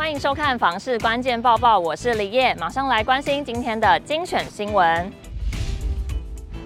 [0.00, 5.12] 欢迎收看《房市关键报报》，我是李叶，马上来关心今天的精选新闻。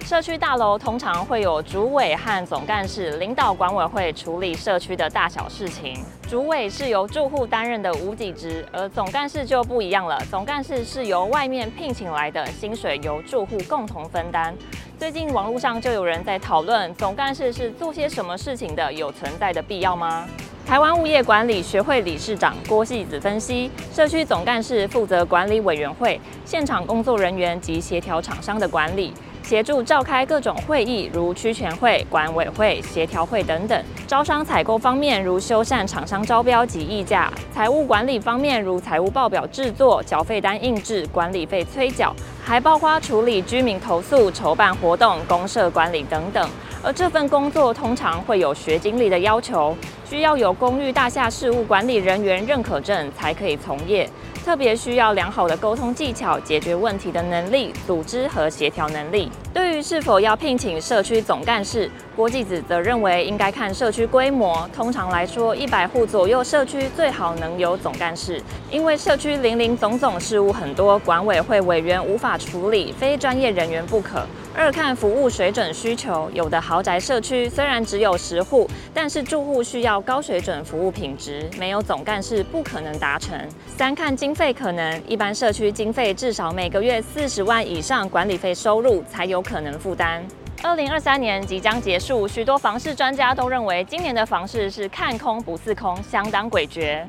[0.05, 6.01] 社区大楼通常会有主委和总干事领导管委会处理社区的大小事情。
[6.29, 10.17] 主委是由住户担任的无给职，而总干事就不一样了。
[10.31, 14.55] 总干事是由外面聘请来的，薪水由住户共同分担。
[14.97, 18.93] 最近网络上就有人在讨论，总干事是做些什么事情的？
[18.93, 20.25] 有存在的必要吗？
[20.65, 29.13] 台湾物业管理学会理事长郭细子分析，社区总干事负责管理委员会、现场工作人员及协调厂商的管理。
[29.43, 42.11] 协助召开各种会议，如区权会、管委会、协调会等等；招商采购方面，如修缮厂商招标及议价；财务管理方面，如财务报表制作、缴费单印制、管理费催缴，
[42.43, 46.49] 还包括处理居民投诉、筹办活动、公社管理等等。
[46.81, 49.75] 而这份工作通常会有学经历的要求，
[50.07, 54.09] 需要有公寓大厦事务管理人员认可证才可以从业。
[54.43, 59.31] 特别需要良好的沟通技巧、解决问题的能力、组织和协调能力。
[59.51, 64.69] 对于是否要聘请社区总干事，郭继子则认为应该看社区规模。
[64.71, 74.27] 通常来说，一百户左右社区最好能有总干事，因为社区林林总总事务很多，管委会委员无法处理，非专业人员不可。
[74.57, 83.37] 二看服务水准需求，有的豪宅社区虽然只有十户，但是住户需要高水准服务品质，没有总干事不可能达成。
[83.67, 90.25] 三看经费可能，一般社区经费至少每个月四十万以上管理费收入才有可能负担。
[90.63, 97.03] 二零二三年即将结束，许多房市专家都认为今年的房市是看空不似空，相当诡谲。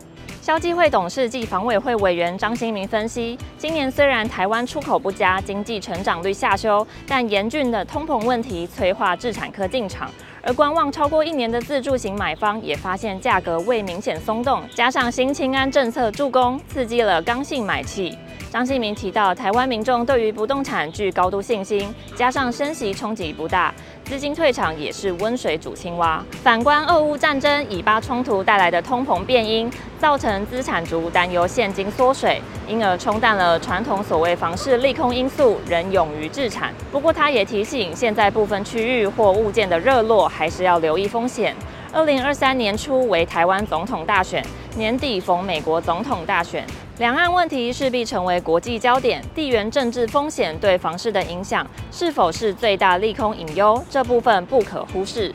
[0.46, 10.08] 消基会董事暨房委会委员张新明分析，今年虽然台湾出口不佳，经济成长率下修，但严峻的通膨问题催化置产科进场，
[10.42, 18.16] 而观望超过一年的自住型买方也发现价格未明显松动，加上新清安政策助攻，刺激了刚性买气。
[18.52, 23.74] 张信明提到，台湾民众对于不动产具高度信心，加上升息冲击不大，
[24.04, 26.24] 资金退场也是温水煮青蛙。
[26.42, 36.72] 反观俄乌战争、以巴冲突带来的通膨变因，造成资产族担忧现金缩水，因而冲淡了传统所谓房市利空因素，仍勇于置产。
[36.90, 41.54] 不过，他也提醒，现在部分区域或物件的热络，还是要留意风险。
[41.92, 44.42] 二零二三年初为台湾总统大选，
[44.76, 46.64] 年底逢美国总统大选。
[46.98, 53.84] 两岸问题势必成为国际焦点，地缘政治风险对房市的影响是否是最大利空隐忧？
[53.90, 55.34] 这部分不可忽视。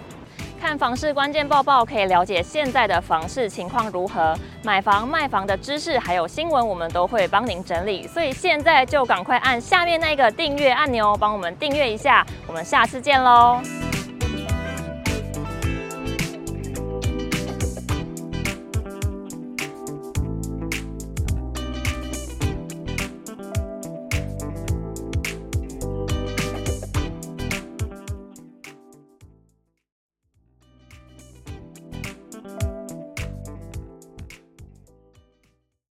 [0.60, 8.08] 看房市关键报报，可以了解现在的房市情况如何，买房卖房的知识还有新闻，我们都会帮您整理。
[8.08, 12.26] 所以现在就赶快按下面那个订阅按钮，帮我们订阅一下。
[12.48, 13.62] 我们下次见喽！